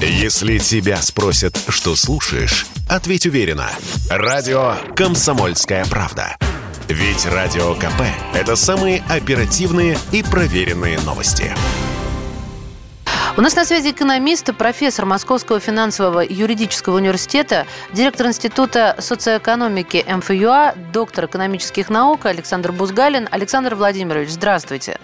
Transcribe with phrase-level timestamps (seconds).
[0.00, 3.70] Если тебя спросят, что слушаешь, ответь уверенно.
[4.10, 6.36] Радио «Комсомольская правда».
[6.86, 8.02] Ведь Радио КП–
[8.34, 11.50] это самые оперативные и проверенные новости.
[13.38, 21.24] У нас на связи экономист, профессор Московского финансового юридического университета, директор Института социоэкономики МФЮА, доктор
[21.24, 23.28] экономических наук Александр Бузгалин.
[23.30, 25.00] Александр Владимирович, здравствуйте.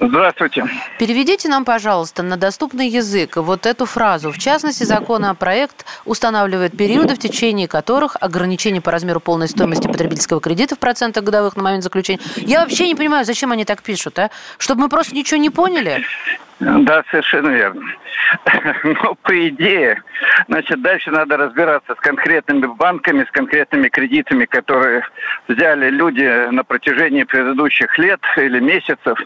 [0.00, 0.64] Здравствуйте.
[0.98, 4.30] Переведите нам, пожалуйста, на доступный язык вот эту фразу.
[4.30, 10.76] В частности, законопроект устанавливает периоды, в течение которых ограничение по размеру полной стоимости потребительского кредита
[10.76, 12.20] в процентах годовых на момент заключения.
[12.36, 14.30] Я вообще не понимаю, зачем они так пишут, а?
[14.58, 16.04] Чтобы мы просто ничего не поняли?
[16.60, 17.82] Да, совершенно верно.
[18.84, 20.02] Но по идее,
[20.48, 25.04] значит, дальше надо разбираться с конкретными банками, с конкретными кредитами, которые
[25.46, 29.18] взяли люди на протяжении предыдущих лет или месяцев.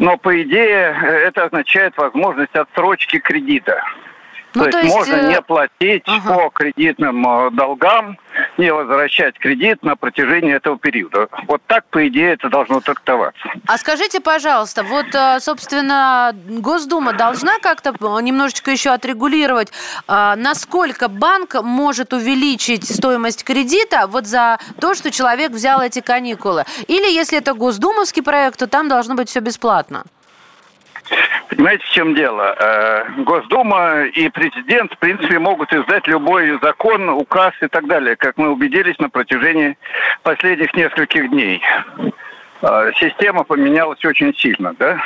[0.00, 0.96] Но по идее
[1.26, 3.82] это означает возможность отсрочки кредита.
[4.54, 6.34] Ну, то, то есть, можно э, не платить ага.
[6.34, 8.18] по кредитным э, долгам,
[8.60, 11.28] не возвращать кредит на протяжении этого периода.
[11.48, 13.40] Вот так, по идее, это должно трактоваться.
[13.66, 19.72] А скажите, пожалуйста, вот, э, собственно, Госдума должна как-то немножечко еще отрегулировать,
[20.06, 26.64] насколько банк может увеличить стоимость кредита вот за то, что человек взял эти каникулы?
[26.86, 30.04] Или если это госдумовский проект, то там должно быть все бесплатно?
[31.48, 32.54] Понимаете, в чем дело?
[32.58, 38.36] Э, Госдума и президент, в принципе, могут издать любой закон, указ и так далее, как
[38.38, 39.76] мы убедились на протяжении
[40.22, 41.60] последних нескольких дней.
[42.62, 45.02] Э, система поменялась очень сильно, да?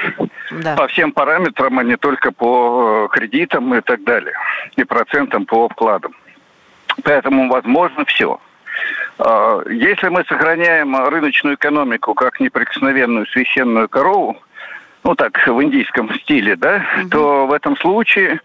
[0.50, 0.76] да?
[0.76, 4.34] По всем параметрам, а не только по э, кредитам и так далее,
[4.76, 6.14] и процентам по вкладам.
[7.02, 8.38] Поэтому возможно все.
[9.70, 14.36] Если мы сохраняем рыночную экономику как неприкосновенную священную корову,
[15.04, 17.08] ну так, в индийском стиле, да, угу.
[17.10, 18.40] то в этом случае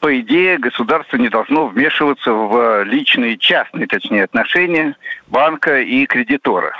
[0.00, 4.96] по идее, государство не должно вмешиваться в личные, частные, точнее, отношения
[5.28, 6.72] банка и кредитора.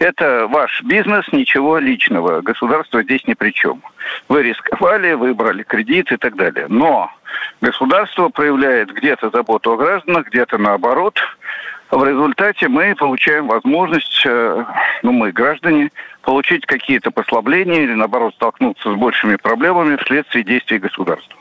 [0.00, 2.40] Это ваш бизнес, ничего личного.
[2.40, 3.82] Государство здесь ни при чем.
[4.28, 6.66] Вы рисковали, выбрали кредит и так далее.
[6.68, 7.08] Но
[7.60, 11.20] государство проявляет где-то заботу о гражданах, где-то наоборот–
[11.90, 14.64] в результате мы получаем возможность, э,
[15.02, 15.90] ну мы, граждане,
[16.22, 21.38] получить какие-то послабления или, наоборот, столкнуться с большими проблемами вследствие действий государства.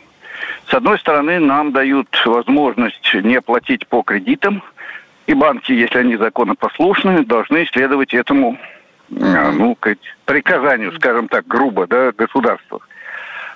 [0.68, 4.62] С одной стороны, нам дают возможность не платить по кредитам,
[5.26, 8.60] и банки, если они законопослушны, должны следовать этому
[9.10, 9.76] э, ну,
[10.26, 12.82] приказанию, скажем так, грубо, да, государства.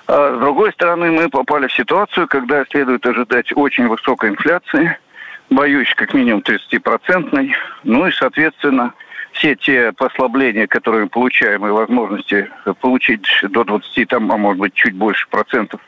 [0.08, 4.98] А с другой стороны, мы попали в ситуацию, когда следует ожидать очень высокой инфляции–
[5.50, 7.52] боюсь, как минимум 30-процентной.
[7.84, 8.94] Ну и, соответственно,
[9.32, 12.48] все те послабления, которые мы получаем, и возможности
[12.80, 15.80] получить до 20, там, а может быть, чуть больше процентов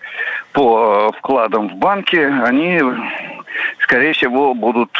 [0.52, 2.80] по э, вкладам в банке, они,
[3.80, 4.90] скорее всего, будут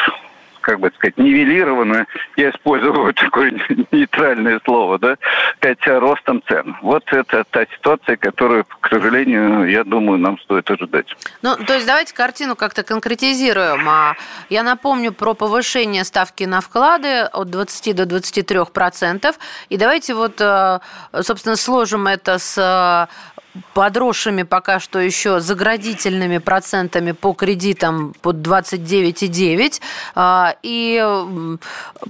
[0.62, 2.06] как бы сказать, нивелированы,
[2.36, 3.52] я использую такое
[3.92, 5.16] нейтральное слово, да,
[5.56, 6.76] сказать, ростом цен.
[6.82, 11.06] Вот это та ситуация, которую, к сожалению, я думаю, нам стоит ожидать.
[11.42, 13.88] Ну, то есть давайте картину как-то конкретизируем.
[13.88, 14.14] А
[14.48, 19.38] Я напомню про повышение ставки на вклады от 20 до 23 процентов.
[19.68, 20.78] И давайте вот, э,
[21.22, 23.08] собственно, сложим это с
[23.74, 29.80] подросшими пока что еще заградительными процентами по кредитам под 29,9.
[30.14, 31.00] А, и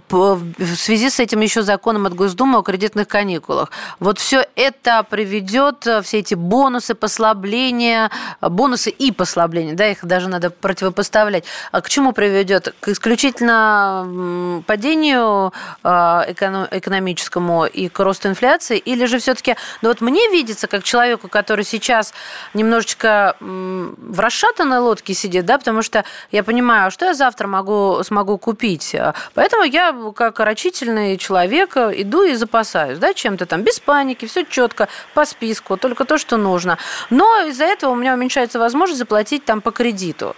[0.08, 3.70] в связи с этим еще законом от Госдумы о кредитных каникулах.
[3.98, 8.10] Вот все это приведет, э, все эти бонусы, послабления,
[8.40, 11.44] бонусы и послабления, да, их даже надо противопоставлять.
[11.72, 12.74] А к чему приведет?
[12.80, 18.78] К исключительно падению а, экономическому и к росту инфляции?
[18.78, 22.14] Или же все-таки, ну вот мне видится, как человеку, который сейчас
[22.54, 28.00] немножечко в расшатанной лодке сидит, да, потому что я понимаю, а что я завтра могу,
[28.04, 28.94] смогу купить.
[29.34, 34.88] Поэтому я, как рачительный человек, иду и запасаюсь, да, чем-то там, без паники, все четко,
[35.14, 36.78] по списку, только то, что нужно.
[37.10, 40.36] Но из-за этого у меня уменьшается возможность заплатить там по кредиту.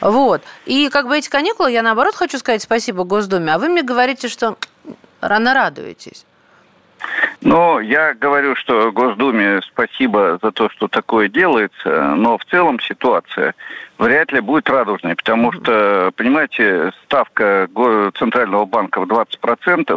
[0.00, 0.42] Вот.
[0.66, 4.28] И как бы эти каникулы, я наоборот хочу сказать спасибо Госдуме, а вы мне говорите,
[4.28, 4.56] что
[5.20, 6.24] рано радуетесь.
[7.42, 13.54] Ну, я говорю, что Госдуме спасибо за то, что такое делается, но в целом ситуация
[14.00, 17.68] вряд ли будет радужной, потому что, понимаете, ставка
[18.18, 19.96] Центрального банка в 20%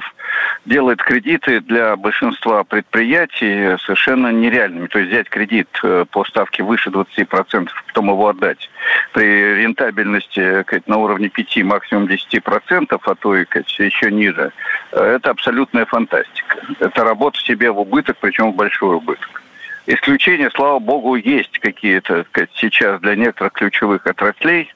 [0.66, 4.88] делает кредиты для большинства предприятий совершенно нереальными.
[4.88, 8.70] То есть взять кредит э, по ставке выше 20%, потом его отдать
[9.14, 13.46] при рентабельности на уровне 5, максимум 10%, а то и
[13.80, 14.52] еще ниже,
[14.92, 16.58] э, это абсолютная фантастика.
[16.80, 19.43] Это работа себе в убыток, причем в большой убыток.
[19.86, 22.26] Исключения, слава богу, есть какие-то
[22.56, 24.74] сейчас для некоторых ключевых отраслей.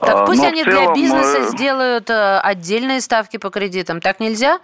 [0.00, 4.00] Так а, пусть Но они целом, для бизнеса сделают э, отдельные ставки по кредитам.
[4.00, 4.60] Так нельзя?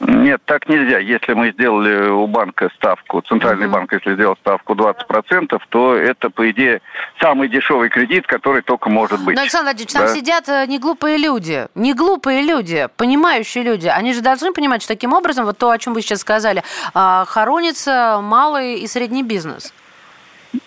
[0.00, 0.98] Нет, так нельзя.
[0.98, 3.70] Если мы сделали у банка ставку, центральный uh-huh.
[3.72, 6.82] банк, если сделал ставку 20%, то это, по идее,
[7.18, 9.36] самый дешевый кредит, который только может быть.
[9.36, 10.06] Но, Александр Владимирович, да?
[10.06, 13.86] там сидят э, не глупые люди, не глупые люди, понимающие люди.
[13.86, 16.62] Они же должны понимать, что таким образом, вот то, о чем вы сейчас сказали,
[16.92, 19.72] а, хоронится малый и средний бизнес.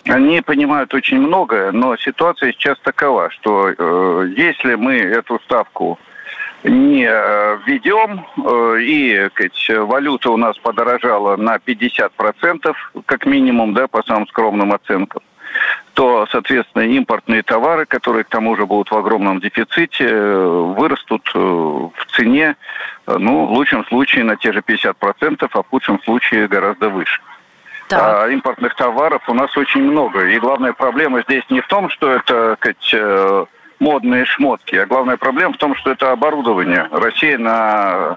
[0.06, 6.13] Они понимают очень многое, но ситуация сейчас такова, что э, если мы эту ставку э,
[6.70, 12.74] введем, э, и сказать, валюта у нас подорожала на 50%,
[13.06, 15.22] как минимум, да, по самым скромным оценкам,
[15.92, 20.46] то, соответственно, импортные товары, которые к тому же будут в огромном дефиците, э,
[20.76, 22.56] вырастут в цене,
[23.06, 27.20] ну, в лучшем случае на те же 50%, а в худшем случае гораздо выше.
[27.88, 28.00] Так.
[28.02, 30.24] А импортных товаров у нас очень много.
[30.28, 33.48] И главная проблема здесь не в том, что это сказать,
[33.84, 34.76] модные шмотки.
[34.76, 36.88] А главная проблема в том, что это оборудование.
[36.90, 38.16] Россия на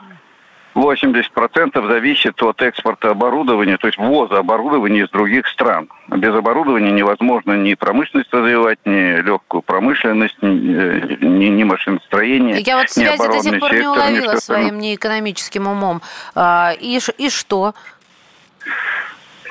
[0.76, 5.90] 80% зависит от экспорта оборудования, то есть ввоза оборудования из других стран.
[6.08, 12.62] Без оборудования невозможно ни промышленность развивать, ни легкую промышленность, ни, ни, ни машиностроение.
[12.62, 16.02] Я вот связи до сих пор не уловила своим неэкономическим умом.
[16.34, 17.74] А, и, и что?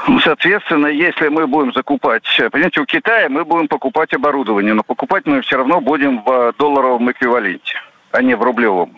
[0.07, 5.27] Ну, соответственно, если мы будем закупать, понимаете, у Китая мы будем покупать оборудование, но покупать
[5.27, 7.81] мы все равно будем в долларовом эквиваленте,
[8.13, 8.97] а не в рублевом.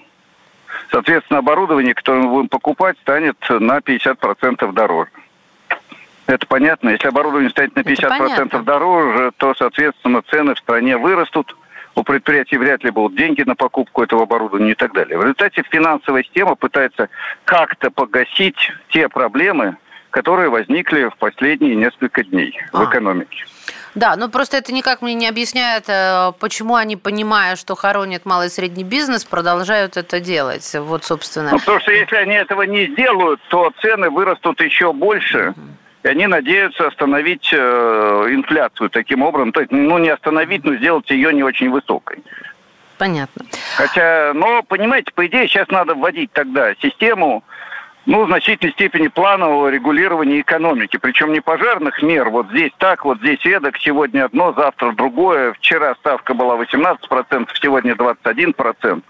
[0.90, 5.10] Соответственно, оборудование, которое мы будем покупать, станет на 50% дороже.
[6.26, 6.90] Это понятно.
[6.90, 11.56] Если оборудование станет на 50% дороже, то, соответственно, цены в стране вырастут.
[11.94, 15.18] У предприятий вряд ли будут деньги на покупку этого оборудования и так далее.
[15.18, 17.08] В результате финансовая система пытается
[17.44, 19.78] как-то погасить те проблемы,
[20.18, 22.78] которые возникли в последние несколько дней а.
[22.78, 23.44] в экономике.
[23.94, 28.48] Да, но просто это никак мне не объясняет, э, почему они, понимая, что хоронят малый
[28.48, 30.74] и средний бизнес, продолжают это делать.
[30.74, 31.50] Вот, собственно.
[31.52, 35.54] Ну, потому что если они этого не сделают, то цены вырастут еще больше.
[36.02, 39.52] И они надеются остановить э, инфляцию таким образом.
[39.52, 42.24] То есть, ну, не остановить, но сделать ее не очень высокой.
[42.98, 43.44] Понятно.
[43.76, 47.44] Хотя, но, понимаете, по идее, сейчас надо вводить тогда систему
[48.08, 50.96] ну, в значительной степени планового регулирования экономики.
[50.96, 52.30] Причем не пожарных мер.
[52.30, 55.52] Вот здесь так, вот здесь эдак, сегодня одно, завтра другое.
[55.52, 59.02] Вчера ставка была 18%, сегодня 21%.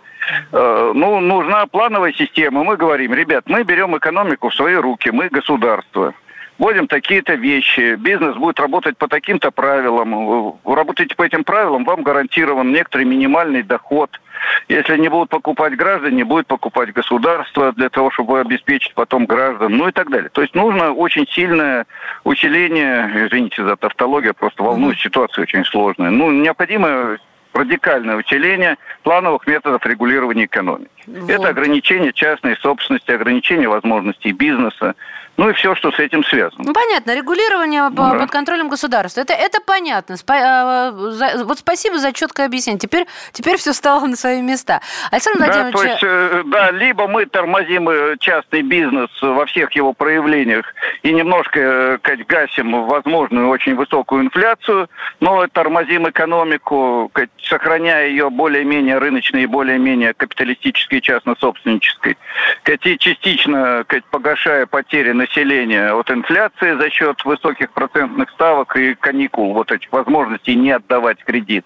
[0.51, 2.65] Э, ну, нужна плановая система.
[2.65, 6.13] Мы говорим, ребят, мы берем экономику в свои руки, мы государство
[6.59, 12.03] вводим такие-то вещи, бизнес будет работать по таким-то правилам, вы работаете по этим правилам, вам
[12.03, 14.21] гарантирован некоторый минимальный доход.
[14.69, 19.89] Если не будут покупать граждане, будет покупать государство для того, чтобы обеспечить потом граждан, ну
[19.89, 20.31] и так далее.
[20.31, 21.87] То есть нужно очень сильное
[22.25, 26.11] усиление, извините за тавтологию, просто волнуюсь, ситуация очень сложная.
[26.11, 27.19] Ну, необходимо
[27.53, 30.91] радикальное усиление плановых методов регулирования экономики.
[31.09, 31.31] Вот.
[31.31, 34.95] Это ограничение частной собственности, ограничение возможностей бизнеса,
[35.39, 36.65] ну и все, что с этим связано.
[36.65, 38.15] Ну, понятно, регулирование да.
[38.15, 39.21] под контролем государства.
[39.21, 40.17] Это, это понятно.
[40.27, 42.81] А, вот спасибо за четкое объяснение.
[42.81, 44.81] Теперь, теперь все стало на свои места.
[45.13, 45.75] Александр Владимирович...
[45.75, 50.67] Да, то есть, э, да, либо мы тормозим э, частный бизнес во всех его проявлениях
[51.05, 54.91] и немножко э, гасим возможную очень высокую инфляцию,
[55.21, 62.17] но тормозим экономику, сохраняя ее более-менее рыночной и более-менее капиталистической частно-собственнической,
[62.65, 69.53] и частично погашая потери на населения от инфляции за счет высоких процентных ставок и каникул,
[69.53, 71.65] вот этих возможностей не отдавать кредит.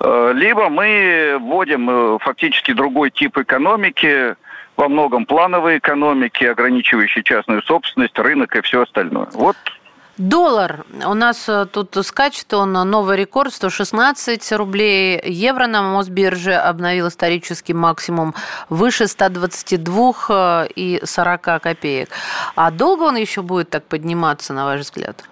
[0.00, 4.36] Э, либо мы вводим э, фактически другой тип экономики,
[4.74, 9.28] во многом плановой экономики, ограничивающей частную собственность, рынок и все остальное.
[9.34, 9.56] Вот
[10.18, 10.84] Доллар.
[11.06, 15.18] У нас э, тут скачет он новый рекорд 116 рублей.
[15.24, 18.34] Евро на Мосбирже обновил исторический максимум
[18.68, 22.10] выше 122 э, и 40 копеек.
[22.56, 25.24] А долго он еще будет так подниматься, на ваш взгляд?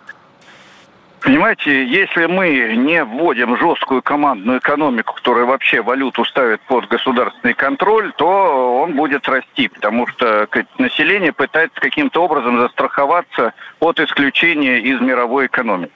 [1.22, 8.12] Понимаете, если мы не вводим жесткую командную экономику, которая вообще валюту ставит под государственный контроль,
[8.16, 10.48] то он будет расти, потому что
[10.78, 15.92] население пытается каким-то образом застраховаться от исключения из мировой экономики.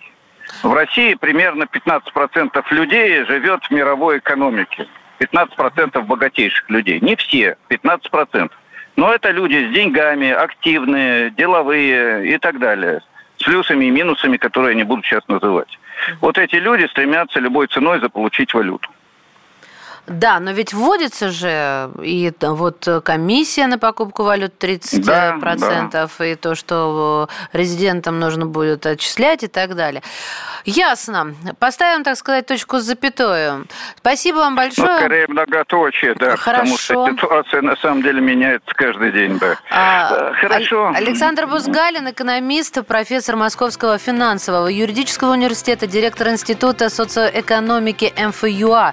[0.63, 4.87] В России примерно 15% людей живет в мировой экономике.
[5.21, 7.01] 15% богатейших людей.
[7.01, 8.51] Не все, 15%.
[8.97, 13.01] Но это люди с деньгами, активные, деловые и так далее
[13.45, 15.79] с плюсами и минусами, которые я не буду сейчас называть.
[16.21, 18.89] Вот эти люди стремятся любой ценой заполучить валюту.
[20.07, 26.27] Да, но ведь вводится же и вот комиссия на покупку валют 30%, да, да.
[26.27, 30.03] и то, что резидентам нужно будет отчислять и так далее.
[30.65, 31.35] Ясно.
[31.59, 33.67] Поставим, так сказать, точку с запятую.
[33.97, 34.89] Спасибо вам большое.
[34.89, 36.61] Ну, скорее многоточие, да, Хорошо.
[36.61, 39.57] потому что ситуация на самом деле меняется каждый день, да.
[39.71, 40.93] А, Хорошо.
[40.95, 48.93] Александр Бузгалин, экономист, профессор Московского финансового юридического университета, директор Института социоэкономики МФЮА.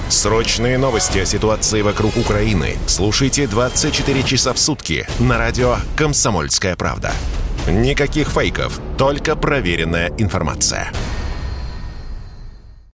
[0.11, 7.13] Срочные новости о ситуации вокруг Украины слушайте 24 часа в сутки на радио «Комсомольская правда».
[7.65, 10.91] Никаких фейков, только проверенная информация.